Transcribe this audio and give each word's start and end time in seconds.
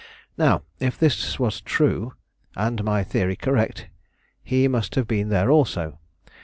Now, 0.35 0.63
if 0.79 0.99
his 0.99 1.37
was 1.37 1.61
true, 1.61 2.15
and 2.55 2.83
my 2.83 3.03
theory 3.03 3.35
correct, 3.35 3.87
he 4.43 4.67
must 4.67 4.95
have 4.95 5.07
been 5.07 5.29
there 5.29 5.51
also. 5.51 5.99